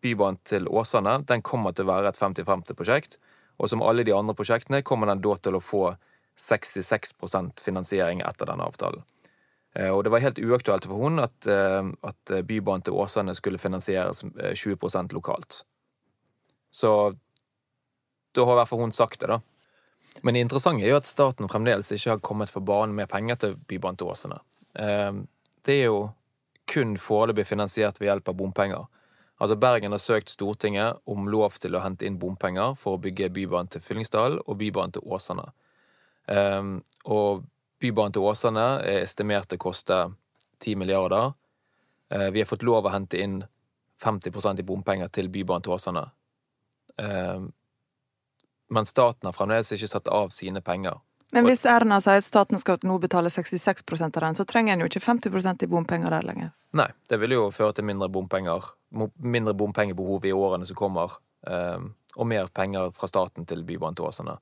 Bybanen 0.00 0.38
til 0.46 0.70
Åsane 0.70 1.18
den 1.26 1.42
kommer 1.42 1.74
til 1.74 1.88
å 1.88 1.90
være 1.90 2.12
et 2.12 2.22
50-50-prosjekt. 2.22 3.18
Og 3.58 3.68
som 3.68 3.82
alle 3.84 4.06
de 4.06 4.14
andre 4.14 4.36
prosjektene 4.38 4.84
kommer 4.86 5.10
den 5.10 5.20
da 5.26 5.34
til 5.42 5.58
å 5.58 5.62
få 5.64 5.82
66% 6.40 7.60
finansiering 7.64 8.22
etter 8.26 8.48
denne 8.50 8.66
avtalen. 8.66 9.04
Og 9.94 10.00
det 10.02 10.10
var 10.10 10.22
helt 10.24 10.40
uaktuelt 10.42 10.88
for 10.90 10.98
hun 10.98 11.22
at, 11.22 11.46
at 11.46 12.32
Bybanen 12.42 12.82
til 12.82 12.96
Åsane 12.98 13.36
skulle 13.38 13.60
finansieres 13.62 14.24
20% 14.24 15.14
lokalt. 15.14 15.60
Så 16.74 17.14
da 18.34 18.46
har 18.46 18.56
i 18.56 18.58
hvert 18.58 18.70
fall 18.72 18.82
hun 18.82 18.94
sagt 18.94 19.20
det, 19.22 19.30
da. 19.30 19.38
Men 20.22 20.34
det 20.34 20.42
interessante 20.42 20.82
er 20.82 20.90
jo 20.90 20.98
at 20.98 21.06
staten 21.06 21.48
fremdeles 21.50 21.92
ikke 21.94 22.16
har 22.16 22.24
kommet 22.24 22.50
på 22.50 22.62
banen 22.66 22.96
med 22.98 23.08
penger 23.10 23.38
til 23.38 23.54
Bybanen 23.70 24.00
til 24.00 24.10
Åsane. 24.10 24.40
Det 25.62 25.76
er 25.76 25.86
jo 25.86 26.08
kun 26.70 26.96
foreløpig 26.98 27.46
finansiert 27.46 28.00
ved 28.00 28.10
hjelp 28.10 28.30
av 28.30 28.38
bompenger. 28.38 28.88
Altså 29.40 29.56
Bergen 29.56 29.94
har 29.94 30.02
søkt 30.02 30.28
Stortinget 30.28 31.00
om 31.08 31.28
lov 31.32 31.56
til 31.62 31.74
å 31.74 31.80
hente 31.80 32.06
inn 32.06 32.18
bompenger 32.20 32.74
for 32.78 32.96
å 32.96 33.02
bygge 33.02 33.30
Bybanen 33.34 33.70
til 33.72 33.82
Fyllingsdalen 33.84 34.42
og 34.44 34.58
Bybanen 34.60 34.98
til 34.98 35.06
Åsane. 35.06 35.46
Ehm, 36.30 36.78
og 37.04 37.44
Bybanen 37.80 38.14
til 38.14 38.26
Åsane 38.28 38.66
er 38.84 39.02
estimert 39.02 39.52
å 39.56 39.60
koste 39.60 40.02
10 40.60 40.76
milliarder. 40.80 41.32
Ehm, 42.10 42.32
vi 42.32 42.42
har 42.42 42.50
fått 42.50 42.66
lov 42.66 42.86
å 42.86 42.94
hente 42.94 43.20
inn 43.20 43.40
50% 44.02 44.60
i 44.62 44.66
bompenger 44.66 45.08
til 45.12 45.28
Bybanen 45.32 45.66
til 45.66 45.76
Åsane 45.76 46.06
men 48.70 48.86
staten 48.86 49.26
har 49.26 49.32
fremdeles 49.32 49.72
ikke 49.74 49.88
satt 49.88 50.08
av 50.08 50.28
sine 50.28 50.60
penger. 50.62 51.00
Men 51.30 51.46
hvis 51.46 51.62
Erna 51.68 52.00
sier 52.02 52.18
at 52.18 52.26
staten 52.26 52.58
skal 52.58 52.80
nå 52.86 52.96
betale 53.02 53.30
66% 53.30 54.16
av 54.18 54.22
den, 54.24 54.36
så 54.38 54.46
trenger 54.46 54.74
en 54.74 54.84
jo 54.84 54.88
ikke 54.90 55.02
50% 55.02 55.62
i 55.66 55.68
bompenger 55.70 56.10
der 56.10 56.26
lenger. 56.26 56.50
Nei, 56.78 56.88
det 57.10 57.18
vil 57.22 57.36
jo 57.36 57.48
føre 57.54 57.74
til 57.76 57.86
mindre 57.86 58.08
bompenger, 58.10 58.66
mindre 59.18 59.54
bompengebehov 59.58 60.26
i 60.26 60.34
årene 60.34 60.66
som 60.66 60.78
kommer, 60.78 61.18
ehm, 61.46 61.92
og 62.16 62.26
mer 62.26 62.50
penger 62.54 62.90
fra 62.94 63.10
staten 63.10 63.46
til 63.46 63.62
Bybanen 63.66 63.98
til 63.98 64.10
Åsane. 64.10 64.38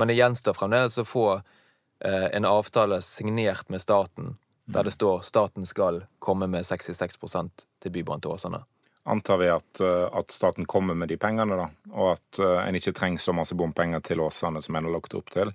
Men 0.00 0.08
det 0.08 0.16
gjenstår 0.16 0.56
fremdeles 0.56 0.96
å 0.98 1.06
få 1.06 1.26
eh, 1.36 2.28
en 2.32 2.48
avtale 2.48 3.02
signert 3.04 3.68
med 3.68 3.84
staten, 3.84 4.34
der 4.64 4.88
det 4.88 4.96
står 4.96 5.20
staten 5.26 5.68
skal 5.68 6.04
komme 6.18 6.48
med 6.48 6.64
66 6.66 7.20
til 7.20 7.92
Bybanen 7.92 8.24
til 8.24 8.32
Åsane 8.32 8.64
antar 9.10 9.36
vi 9.36 9.48
at, 9.48 9.80
eh, 9.80 10.08
at, 10.12 10.30
staten 10.30 10.66
kommer 10.66 10.94
med 10.94 11.08
de 11.08 11.16
pengene, 11.16 11.56
da, 11.56 11.68
og 11.92 12.12
at 12.12 12.40
uh, 12.40 12.58
en 12.62 12.76
ikke 12.76 12.92
trenger 12.96 13.22
så 13.22 13.34
masse 13.34 13.56
bompenger 13.58 14.02
til 14.04 14.20
Åsane 14.20 14.62
som 14.62 14.76
en 14.76 14.86
har 14.86 14.94
lagt 14.94 15.16
opp 15.18 15.32
til, 15.32 15.52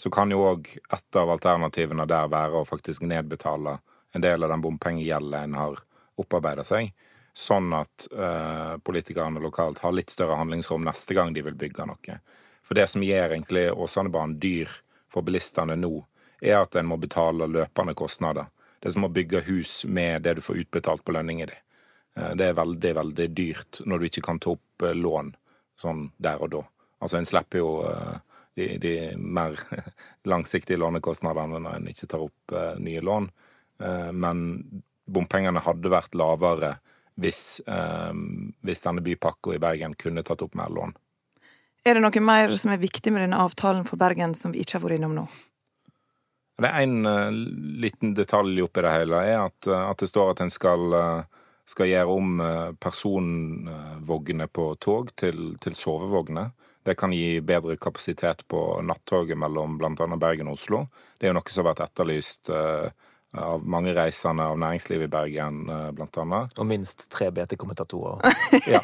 så 0.00 0.10
kan 0.12 0.32
jo 0.32 0.42
òg 0.48 0.68
et 0.76 1.16
av 1.20 1.30
alternativene 1.30 2.06
der 2.08 2.28
være 2.32 2.60
å 2.60 2.68
faktisk 2.68 3.04
nedbetale 3.08 3.78
en 4.16 4.24
del 4.24 4.44
av 4.44 4.52
den 4.52 4.64
bompengegjelden 4.64 5.38
en 5.38 5.58
har 5.58 5.80
opparbeida 6.20 6.64
seg, 6.66 6.90
sånn 7.36 7.72
at 7.78 8.08
uh, 8.12 8.76
politikerne 8.84 9.42
lokalt 9.42 9.80
har 9.84 9.94
litt 9.94 10.10
større 10.10 10.38
handlingsrom 10.40 10.84
neste 10.84 11.14
gang 11.16 11.32
de 11.34 11.44
vil 11.46 11.58
bygge 11.58 11.86
noe. 11.88 12.20
For 12.70 12.78
det 12.78 12.86
som 12.86 13.02
gjør 13.02 13.32
egentlig 13.34 13.64
Åsanebanen 13.72 14.36
dyr 14.38 14.70
for 15.10 15.26
bilistene 15.26 15.74
nå, 15.74 16.04
er 16.38 16.60
at 16.60 16.76
en 16.78 16.86
må 16.86 17.00
betale 17.02 17.48
løpende 17.50 17.96
kostnader. 17.98 18.46
Det 18.78 18.86
er 18.86 18.94
som 18.94 19.08
å 19.08 19.10
bygge 19.10 19.40
hus 19.48 19.72
med 19.90 20.22
det 20.22 20.36
du 20.38 20.40
får 20.46 20.60
utbetalt 20.62 21.02
på 21.02 21.16
lønningen 21.16 21.50
din. 21.50 21.64
Eh, 22.14 22.36
det 22.38 22.46
er 22.46 22.60
veldig, 22.60 22.92
veldig 23.00 23.26
dyrt 23.34 23.80
når 23.90 23.98
du 23.98 24.06
ikke 24.06 24.22
kan 24.28 24.38
ta 24.38 24.54
opp 24.54 24.86
eh, 24.86 24.94
lån 24.94 25.34
sånn 25.82 26.06
der 26.22 26.46
og 26.46 26.52
da. 26.54 26.62
Altså 27.02 27.18
en 27.18 27.26
slipper 27.26 27.58
jo 27.58 27.74
eh, 27.90 28.38
de, 28.54 28.70
de 28.86 28.94
mer 29.18 29.58
langsiktige 30.30 30.78
lånekostnadene 30.78 31.58
når 31.66 31.76
en 31.80 31.90
ikke 31.90 32.06
tar 32.14 32.22
opp 32.22 32.56
nye 32.78 33.02
lån. 33.02 33.30
Men 34.14 34.40
bompengene 35.10 35.62
hadde 35.64 35.90
vært 35.90 36.14
lavere 36.18 36.74
hvis, 37.18 37.62
hvis 37.64 38.82
denne 38.84 39.02
bypakka 39.06 39.54
i 39.54 39.62
Bergen 39.62 39.94
kunne 39.96 40.22
tatt 40.26 40.42
opp 40.44 40.58
mer 40.58 40.68
lån. 40.76 40.92
Er 41.84 41.96
det 41.96 42.04
noe 42.04 42.22
mer 42.24 42.56
som 42.60 42.74
er 42.74 42.82
viktig 42.82 43.12
med 43.12 43.24
denne 43.24 43.40
avtalen 43.40 43.86
for 43.88 44.00
Bergen 44.00 44.34
som 44.36 44.52
vi 44.52 44.64
ikke 44.64 44.78
har 44.78 44.84
vært 44.84 45.00
innom 45.00 45.16
nå? 45.16 45.26
Det 46.60 46.68
er 46.68 46.84
en 46.84 47.06
uh, 47.08 47.30
liten 47.80 48.12
detalj 48.14 48.60
oppi 48.66 48.82
det 48.84 48.92
hele, 48.92 49.20
er 49.24 49.46
at, 49.46 49.68
at 49.68 50.02
det 50.02 50.10
står 50.10 50.34
at 50.34 50.42
en 50.44 50.52
skal 50.52 50.92
uh, 50.92 51.40
skal 51.70 51.90
gjøre 51.90 52.16
om 52.16 52.40
uh, 52.42 52.72
personvogner 52.82 54.50
på 54.50 54.72
tog 54.82 55.12
til, 55.18 55.54
til 55.62 55.76
sovevogner. 55.78 56.50
Det 56.86 56.96
kan 56.98 57.12
gi 57.12 57.40
bedre 57.44 57.76
kapasitet 57.76 58.46
på 58.48 58.80
nattoget 58.82 59.38
mellom 59.38 59.76
bl.a. 59.78 60.16
Bergen 60.16 60.48
og 60.50 60.56
Oslo. 60.56 60.86
Det 61.18 61.28
er 61.28 61.34
jo 61.34 61.38
noe 61.38 61.52
som 61.52 61.62
har 61.62 61.74
vært 61.74 61.84
etterlyst 61.86 62.50
uh, 62.54 62.88
av 63.38 63.62
mange 63.62 63.94
reisende 63.94 64.48
av 64.50 64.58
næringslivet 64.58 65.06
i 65.06 65.12
Bergen, 65.12 65.62
uh, 65.70 65.90
blant 65.94 66.18
annet. 66.24 66.56
Og 66.58 66.66
minst 66.66 67.06
tre 67.12 67.30
BT-kommentatorer. 67.34 68.24
ja. 68.74 68.82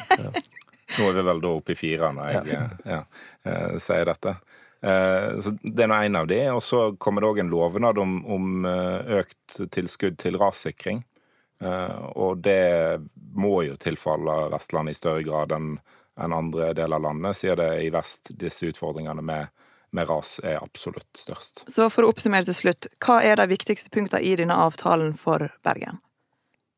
Nå 0.95 1.09
er 1.09 1.17
vi 1.17 1.25
vel 1.27 1.43
da 1.43 1.51
oppe 1.51 1.73
i 1.73 1.79
fire 1.79 2.13
når 2.15 2.31
jeg 2.31 2.53
ja. 2.53 2.61
Ja, 2.87 3.01
uh, 3.49 3.75
sier 3.81 4.07
dette. 4.07 4.37
Så 4.77 5.51
Det 5.57 5.83
er 5.83 5.89
nå 5.89 5.95
en 6.05 6.15
av 6.15 6.27
de. 6.29 6.37
Og 6.53 6.61
så 6.61 6.79
kommer 7.01 7.23
det 7.23 7.29
òg 7.31 7.39
en 7.41 7.49
lovnad 7.49 7.97
om, 7.97 8.19
om 8.29 8.65
økt 8.69 9.57
tilskudd 9.73 10.19
til 10.21 10.37
rassikring. 10.37 11.01
Eh, 11.61 11.99
og 12.15 12.37
det 12.37 12.99
må 13.35 13.61
jo 13.65 13.77
tilfalle 13.81 14.47
Vestlandet 14.53 14.93
i 14.93 14.99
større 14.99 15.23
grad 15.25 15.55
enn 15.55 15.77
andre 16.17 16.71
deler 16.77 16.97
av 16.97 17.05
landet, 17.09 17.37
siden 17.37 17.61
det 17.61 17.71
i 17.85 17.89
vest 17.93 18.31
disse 18.41 18.65
utfordringene 18.69 19.21
med, 19.21 19.51
med 19.93 20.09
ras 20.09 20.37
er 20.43 20.57
absolutt 20.61 21.09
størst. 21.17 21.65
Så 21.69 21.89
for 21.93 22.05
å 22.05 22.11
oppsummere 22.13 22.47
til 22.47 22.57
slutt, 22.57 22.89
hva 23.05 23.19
er 23.25 23.37
de 23.37 23.45
viktigste 23.51 23.93
punktene 23.93 24.23
i 24.25 24.33
denne 24.39 24.57
avtalen 24.57 25.13
for 25.17 25.45
Bergen? 25.65 26.01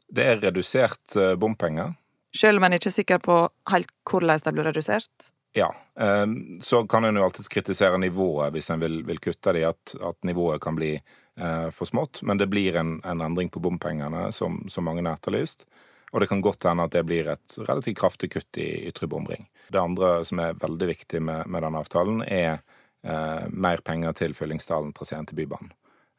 Det 0.09 0.25
er 0.25 0.43
redusert 0.43 1.15
eh, 1.15 1.35
bompenger. 1.39 1.95
Selv 2.35 2.61
om 2.61 2.67
en 2.67 2.77
ikke 2.77 2.91
er 2.91 2.97
sikker 2.97 3.21
på 3.25 3.41
helt 3.71 3.91
hvordan 4.09 4.43
de 4.45 4.55
blir 4.55 4.69
redusert? 4.69 5.31
Ja. 5.57 5.71
Eh, 5.99 6.27
så 6.61 6.83
kan 6.87 7.07
en 7.07 7.17
jo 7.17 7.25
alltids 7.25 7.49
kritisere 7.49 7.97
nivået 7.97 8.53
hvis 8.53 8.69
en 8.69 8.83
vil, 8.83 9.01
vil 9.07 9.21
kutte 9.23 9.55
det, 9.57 9.65
at, 9.71 9.95
at 10.05 10.19
nivået 10.27 10.61
kan 10.61 10.77
bli 10.77 10.95
Eh, 11.39 11.69
for 11.69 11.85
smått, 11.85 12.21
men 12.21 12.37
det 12.37 12.47
blir 12.47 12.75
en, 12.75 13.01
en 13.05 13.21
endring 13.21 13.49
på 13.49 13.59
bompengene, 13.59 14.31
som, 14.31 14.69
som 14.69 14.83
mange 14.83 15.05
har 15.07 15.15
etterlyst. 15.15 15.65
Og 16.11 16.19
det 16.19 16.27
kan 16.27 16.41
godt 16.41 16.65
hende 16.67 16.83
at 16.83 16.91
det 16.91 17.05
blir 17.07 17.29
et 17.31 17.55
relativt 17.63 17.99
kraftig 18.01 18.31
kutt 18.33 18.59
i 18.59 18.67
ytre 18.89 19.07
bomring. 19.07 19.45
Det 19.69 19.79
andre 19.79 20.25
som 20.27 20.41
er 20.43 20.57
veldig 20.59 20.89
viktig 20.89 21.21
med, 21.23 21.45
med 21.47 21.63
denne 21.63 21.79
avtalen, 21.79 22.23
er 22.27 22.57
eh, 23.05 23.45
mer 23.47 23.85
penger 23.85 24.17
til 24.19 24.35
Fyllingsdalen-traseen 24.35 25.29
til 25.29 25.39
Bybanen. 25.39 25.71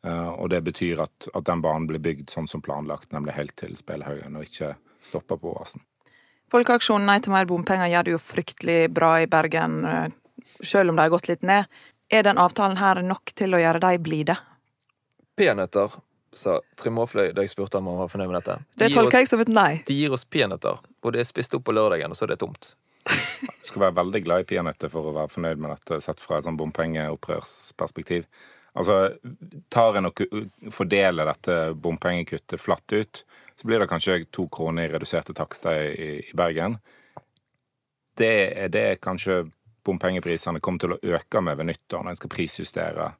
Eh, 0.06 0.30
og 0.30 0.48
det 0.54 0.62
betyr 0.70 1.04
at, 1.04 1.28
at, 1.34 1.44
den 1.44 1.60
banen 1.60 1.90
blir 1.90 2.00
bygd 2.00 2.32
sånn 2.32 2.48
som 2.48 2.64
planlagt, 2.64 3.12
nemlig 3.12 3.36
helt 3.36 3.56
til 3.60 3.76
Spelhaugen, 3.76 4.40
og 4.40 4.48
ikke 4.48 4.72
stopper 5.04 5.42
på 5.42 5.52
Oasen. 5.52 5.84
Folkeaksjonen 6.50 7.06
Nei 7.06 7.20
til 7.22 7.34
mer 7.34 7.46
bompenger 7.46 7.90
gjør 7.92 8.06
det 8.06 8.14
jo 8.16 8.20
fryktelig 8.22 8.78
bra 8.94 9.14
i 9.22 9.30
Bergen, 9.30 9.84
eh, 9.86 10.12
selv 10.60 10.90
om 10.90 10.98
de 10.98 11.06
har 11.06 11.12
gått 11.12 11.30
litt 11.30 11.46
ned. 11.46 11.70
Er 12.10 12.26
den 12.26 12.40
avtalen 12.42 12.80
her 12.80 13.02
nok 13.06 13.30
til 13.38 13.54
å 13.54 13.60
gjøre 13.62 13.82
de 13.84 13.98
blide? 14.02 14.36
peanøtter, 15.40 15.96
sa 16.36 16.58
Trym 16.78 17.00
Aafløy 17.02 17.32
da 17.34 17.44
jeg 17.44 17.54
spurte 17.54 17.80
om 17.80 17.88
han 17.90 18.02
var 18.02 18.12
fornøyd 18.12 18.30
med 18.30 18.38
dette. 18.40 18.58
De 18.76 18.84
det 18.84 18.92
tolker 18.94 19.22
jeg 19.22 19.30
som 19.30 19.42
et 19.42 19.52
nei. 19.52 19.72
De 19.88 19.96
gir 19.96 20.14
oss 20.14 20.26
peanøtter, 20.28 20.78
og 20.78 21.14
det 21.14 21.24
er 21.24 21.28
spist 21.28 21.56
opp 21.56 21.66
på 21.66 21.74
lørdagen, 21.74 22.12
og 22.12 22.18
så 22.18 22.26
er 22.26 22.34
det 22.34 22.40
tomt. 22.44 22.74
Du 23.00 23.66
skal 23.66 23.86
være 23.86 23.96
veldig 24.02 24.20
glad 24.26 24.44
i 24.44 24.48
peanøtter 24.52 24.92
for 24.92 25.08
å 25.08 25.14
være 25.16 25.32
fornøyd 25.32 25.62
med 25.62 25.72
dette, 25.74 26.00
sett 26.04 26.20
fra 26.22 26.38
et 26.38 26.46
sånn 26.46 26.58
bompengeopprørsperspektiv. 26.60 28.28
Altså, 28.78 28.98
tar 29.72 29.98
en 29.98 30.10
og 30.10 30.20
fordeler 30.70 31.26
dette 31.32 31.56
bompengekuttet 31.74 32.60
flatt 32.62 32.94
ut, 32.94 33.22
så 33.60 33.68
blir 33.68 33.82
det 33.82 33.90
kanskje 33.90 34.24
to 34.32 34.46
kroner 34.48 34.88
i 34.88 34.92
reduserte 34.92 35.34
takster 35.36 35.82
i, 35.92 36.10
i 36.24 36.36
Bergen. 36.36 36.78
Det 38.16 38.36
er 38.64 38.72
det 38.72 39.02
kanskje 39.04 39.42
bompengeprisene 39.84 40.62
kommer 40.64 40.80
til 40.80 40.94
å 40.94 41.00
øke 41.16 41.42
med 41.44 41.58
ved 41.60 41.68
nyttår, 41.68 42.04
når 42.04 42.14
en 42.14 42.20
skal 42.20 42.32
prisjustere 42.32 43.10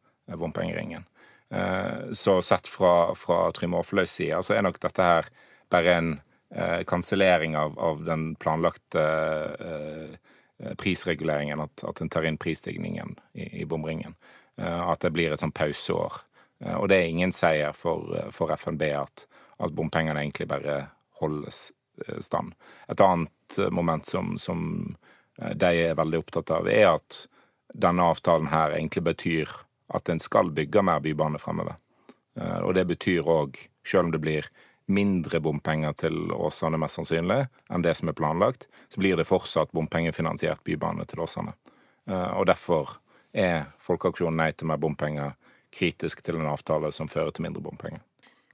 bompengeringen. 0.40 1.04
Eh, 1.52 2.12
så 2.16 2.38
sett 2.42 2.70
fra, 2.70 3.12
fra 3.18 3.50
Trym 3.52 3.76
Aafløys 3.76 4.16
side 4.16 4.40
så 4.47 4.56
er 4.56 4.64
nok 4.64 4.80
dette 4.80 5.04
her 5.04 5.28
bare 5.73 5.94
en 5.99 6.11
eh, 6.54 6.82
kansellering 6.88 7.56
av, 7.59 7.78
av, 7.78 8.04
den 8.06 8.30
planlagte 8.40 9.04
eh, 9.68 10.75
prisreguleringen. 10.80 11.61
At, 11.61 11.85
at 11.85 12.00
en 12.00 12.12
tar 12.12 12.28
inn 12.28 12.40
prisstigningen 12.40 13.16
i, 13.35 13.50
i 13.61 13.68
bomringen. 13.68 14.16
Eh, 14.56 14.80
at 14.88 15.04
det 15.04 15.12
blir 15.16 15.37
et 15.37 15.44
sånn 15.44 15.52
pauseår. 15.52 16.23
Eh, 16.64 16.76
og 16.76 16.88
det 16.93 17.00
er 17.00 17.12
ingen 17.12 17.35
seier 17.37 17.76
for, 17.76 18.14
for 18.35 18.52
FNB 18.57 18.87
at, 19.00 19.26
at 19.59 19.76
bompengene 19.76 20.23
egentlig 20.23 20.49
bare 20.50 20.83
holdes 21.21 21.71
eh, 22.07 22.21
stand. 22.21 22.55
Et 22.88 23.00
annet 23.00 23.61
moment 23.75 24.07
som, 24.07 24.37
som 24.38 24.62
de 25.37 25.71
er 25.88 25.97
veldig 25.97 26.21
opptatt 26.21 26.50
av, 26.55 26.69
er 26.69 26.93
at 26.93 27.25
denne 27.73 28.02
avtalen 28.02 28.50
her 28.50 28.75
egentlig 28.76 29.02
betyr 29.02 29.52
at 29.95 30.09
en 30.09 30.21
skal 30.21 30.50
bygge 30.55 30.83
mer 30.83 31.00
bybane 31.00 31.38
fremover. 31.38 31.79
Eh, 32.38 32.59
og 32.59 32.75
det 32.75 32.87
betyr 32.90 33.26
òg, 33.26 33.59
selv 33.87 34.09
om 34.09 34.14
det 34.14 34.23
blir 34.23 34.49
mindre 34.90 35.40
bompenger 35.40 35.95
til 35.95 36.33
Åsane 36.35 36.79
mest 36.81 36.99
sannsynlig 36.99 37.45
enn 37.71 37.85
det 37.87 37.95
som 37.99 38.11
er 38.11 38.17
planlagt, 38.19 38.67
så 38.90 39.02
blir 39.02 39.19
det 39.19 39.29
fortsatt 39.29 39.73
bompengefinansiert 39.76 40.64
bybane 40.67 41.07
til 41.11 41.23
Åsane. 41.26 41.55
Eh, 42.11 42.31
og 42.38 42.47
derfor 42.50 42.99
er 43.31 43.71
Folkeaksjonen 43.79 44.40
Nei 44.43 44.50
til 44.52 44.71
mer 44.71 44.81
bompenger 44.83 45.37
kritisk 45.75 46.23
til 46.27 46.41
en 46.41 46.50
avtale 46.50 46.93
som 46.93 47.09
fører 47.09 47.35
til 47.35 47.47
mindre 47.47 47.62
bompenger. 47.65 48.03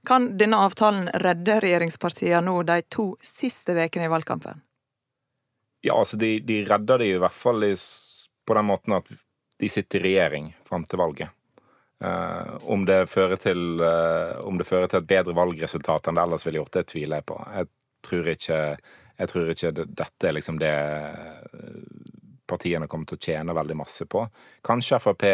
Kan 0.07 0.29
denne 0.39 0.59
avtalen 0.63 1.09
redde 1.19 1.59
regjeringspartiene 1.63 2.45
nå 2.45 2.61
de 2.67 2.81
to 2.93 3.09
siste 3.23 3.75
ukene 3.75 4.07
i 4.07 4.11
valgkampen? 4.11 4.61
Ja, 5.83 5.97
altså 5.97 6.17
de, 6.17 6.39
de 6.39 6.61
redder 6.65 7.01
det 7.01 7.09
i 7.11 7.17
hvert 7.21 7.35
fall 7.35 7.65
i, 7.67 7.73
på 8.47 8.55
den 8.57 8.69
måten 8.69 8.95
at 8.97 9.09
de 9.57 9.69
sitter 9.69 9.99
i 9.99 10.13
regjering 10.13 10.53
fram 10.67 10.85
til 10.85 11.01
valget. 11.01 11.33
Uh, 12.03 12.57
om, 12.69 12.85
det 12.85 13.07
til, 13.41 13.81
uh, 13.81 14.37
om, 14.45 14.57
det 14.57 14.67
fører 14.69 14.87
til, 14.87 15.01
et 15.01 15.09
bedre 15.09 15.33
valgresultat 15.33 16.07
enn 16.07 16.19
det 16.19 16.25
ellers 16.27 16.45
ville 16.45 16.61
gjort, 16.61 16.75
det 16.77 16.87
tviler 16.91 17.21
jeg 17.21 17.27
på. 17.31 17.37
Jeg 17.55 17.69
tror 18.05 18.29
ikke, 18.33 18.59
jeg 19.17 19.31
tror 19.31 19.49
ikke 19.53 19.71
det, 19.79 19.87
dette 19.97 20.29
er 20.29 20.35
liksom 20.37 20.59
det 20.61 20.75
partiene 22.47 22.87
kommer 22.87 23.09
til 23.09 23.19
å 23.19 23.25
tjene 23.27 23.55
veldig 23.57 23.77
masse 23.77 24.07
på. 24.09 24.23
Kanskje 24.65 24.99
Frp 25.03 25.25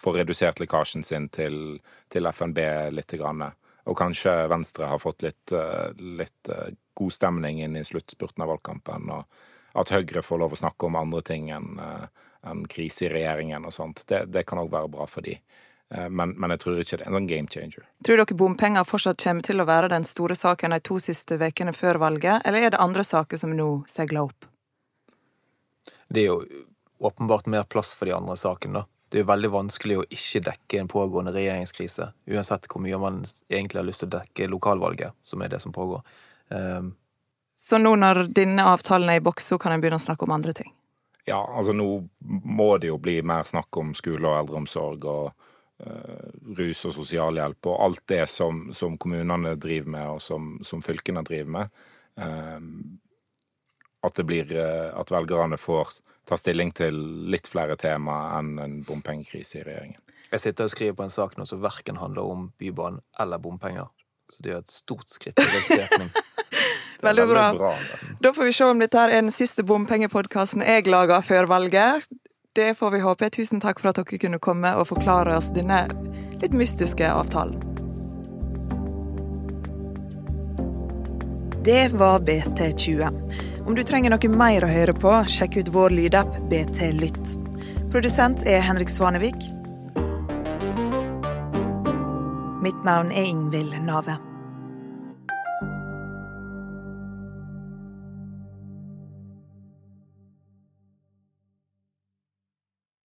får 0.00 0.18
redusert 0.22 0.62
lekkasjen 0.62 1.04
sin 1.06 1.28
til, 1.34 1.78
til 2.08 2.30
FNB 2.30 2.64
litt. 2.94 3.16
Grann. 3.18 3.46
Og 3.88 3.96
kanskje 3.96 4.32
Venstre 4.52 4.86
har 4.90 5.00
fått 5.00 5.24
litt, 5.24 5.52
uh, 5.56 5.88
litt 5.96 6.50
god 6.98 7.14
stemning 7.14 7.62
inn 7.64 7.78
i 7.80 7.84
sluttspurten 7.88 8.44
av 8.44 8.52
valgkampen. 8.52 9.08
Og 9.14 9.80
at 9.80 9.92
Høyre 9.94 10.22
får 10.22 10.42
lov 10.42 10.52
å 10.52 10.60
snakke 10.60 10.88
om 10.88 10.98
andre 11.00 11.22
ting 11.24 11.48
enn 11.54 11.80
en 12.42 12.66
krise 12.66 13.06
i 13.06 13.12
regjeringen 13.12 13.64
og 13.64 13.72
sånt. 13.74 14.04
Det, 14.08 14.26
det 14.32 14.44
kan 14.48 14.60
òg 14.60 14.70
være 14.72 14.92
bra 14.92 15.06
for 15.10 15.24
de. 15.24 15.38
Eh, 15.94 16.08
men, 16.08 16.34
men, 16.36 16.52
jeg 16.54 16.64
tror 16.64 16.82
ikke 16.82 16.98
det 16.98 17.06
er 17.06 17.12
en 17.12 17.18
sånn 17.18 17.30
game 17.30 17.52
changer. 17.52 17.88
Tror 18.04 18.20
dere 18.20 18.38
bompenger 18.38 18.88
fortsatt 18.88 19.22
kommer 19.22 19.46
til 19.46 19.62
å 19.62 19.68
være 19.68 19.90
den 19.92 20.06
store 20.08 20.36
saken 20.38 20.76
de 20.76 20.82
to 20.84 20.98
siste 21.02 21.40
ukene 21.40 21.74
før 21.76 22.00
valget, 22.02 22.44
eller 22.44 22.68
er 22.68 22.76
det 22.76 22.84
andre 22.84 23.06
saker 23.06 23.40
som 23.40 23.56
nå 23.56 23.70
seiler 23.90 24.28
opp? 24.28 24.47
Det 26.08 26.24
er 26.24 26.30
jo 26.30 26.64
åpenbart 26.98 27.46
mer 27.46 27.62
plass 27.62 27.94
for 27.94 28.08
de 28.08 28.16
andre 28.16 28.36
sakene, 28.36 28.82
da. 28.82 28.86
Det 29.08 29.16
er 29.16 29.22
jo 29.22 29.30
veldig 29.30 29.48
vanskelig 29.54 29.96
å 29.96 30.06
ikke 30.12 30.42
dekke 30.44 30.80
en 30.82 30.88
pågående 30.92 31.32
regjeringskrise, 31.32 32.10
uansett 32.28 32.66
hvor 32.68 32.82
mye 32.84 32.98
man 33.00 33.22
egentlig 33.48 33.80
har 33.80 33.86
lyst 33.88 34.02
til 34.04 34.10
å 34.10 34.18
dekke 34.18 34.48
lokalvalget, 34.52 35.16
som 35.24 35.40
er 35.40 35.52
det 35.54 35.62
som 35.64 35.72
pågår. 35.72 36.02
Um, 36.52 36.90
så 37.56 37.80
nå 37.80 37.94
når 37.96 38.26
denne 38.36 38.66
avtalen 38.68 39.08
er 39.08 39.22
i 39.22 39.24
boks, 39.24 39.48
så 39.48 39.56
kan 39.58 39.72
en 39.72 39.80
begynne 39.80 39.96
å 39.96 40.04
snakke 40.04 40.28
om 40.28 40.34
andre 40.36 40.52
ting? 40.60 40.68
Ja, 41.24 41.40
altså 41.40 41.72
nå 41.76 41.88
må 42.20 42.68
det 42.80 42.92
jo 42.92 43.00
bli 43.00 43.18
mer 43.24 43.48
snakk 43.48 43.80
om 43.80 43.94
skole 43.96 44.28
og 44.28 44.42
eldreomsorg 44.42 45.08
og 45.08 45.32
uh, 45.32 46.28
rus 46.60 46.84
og 46.88 46.98
sosialhjelp 47.00 47.72
og 47.72 47.82
alt 47.88 48.04
det 48.12 48.26
som, 48.28 48.66
som 48.76 49.00
kommunene 49.00 49.56
driver 49.56 49.94
med, 49.96 50.08
og 50.18 50.22
som, 50.24 50.56
som 50.64 50.84
fylkene 50.84 51.24
driver 51.24 51.54
med. 51.60 51.82
Eh, 52.18 52.60
at, 54.08 54.18
det 54.18 54.26
blir, 54.28 54.52
eh, 54.56 54.88
at 54.92 55.12
velgerne 55.12 55.58
får 55.60 55.94
ta 56.28 56.36
stilling 56.36 56.72
til 56.76 56.96
litt 57.32 57.48
flere 57.48 57.76
tema 57.80 58.18
enn 58.38 58.58
en 58.60 58.78
bompengekrise 58.84 59.62
i 59.62 59.66
regjeringen. 59.68 60.00
Jeg 60.28 60.42
sitter 60.42 60.68
og 60.68 60.72
skriver 60.74 60.96
på 60.98 61.06
en 61.06 61.12
sak 61.12 61.38
nå 61.38 61.46
som 61.48 61.62
verken 61.64 61.96
handler 61.96 62.26
om 62.28 62.50
Bybanen 62.60 63.00
eller 63.20 63.40
bompenger. 63.40 63.88
Så 64.28 64.42
det 64.44 64.52
er 64.52 64.58
et 64.60 64.72
stort 64.72 65.08
skritt 65.08 65.38
i 65.40 65.46
riktig 65.48 65.78
retning. 65.86 66.10
Veldig 67.00 67.26
bra. 67.28 67.52
bra 67.54 67.74
da 68.20 68.32
får 68.32 68.44
vi 68.44 68.52
se 68.52 68.64
om 68.64 68.80
dette 68.82 68.98
er 68.98 69.14
den 69.14 69.30
siste 69.32 69.62
bompengepodkasten 69.62 70.64
jeg 70.66 70.88
lager 70.90 71.22
før 71.22 71.48
valget. 71.50 72.04
Det 72.56 72.72
får 72.74 72.90
vi 72.90 73.00
håpe. 73.04 73.30
Tusen 73.30 73.62
takk 73.62 73.80
for 73.80 73.92
at 73.92 74.00
dere 74.00 74.18
kunne 74.18 74.40
komme 74.42 74.72
og 74.74 74.88
forklare 74.90 75.36
oss 75.38 75.52
denne 75.54 75.84
litt 76.42 76.56
mystiske 76.56 77.06
avtalen. 77.06 77.60
Det 81.68 81.92
var 82.00 82.24
BT20. 82.26 83.12
Om 83.68 83.74
du 83.74 83.82
trenger 83.84 84.08
noe 84.08 84.28
mer 84.32 84.64
å 84.64 84.68
høre 84.70 84.94
på, 84.96 85.10
sjekk 85.28 85.58
ut 85.60 85.68
vår 85.74 85.92
lydapp 85.92 86.38
BT 86.48 86.86
Lytt. 86.96 87.34
Produsent 87.92 88.40
er 88.48 88.62
Henrik 88.64 88.88
Svanevik. 88.88 89.36
Mitt 92.64 92.80
navn 92.88 93.12
er 93.12 93.28
Ingvild 93.28 93.76
Nave. 93.84 94.16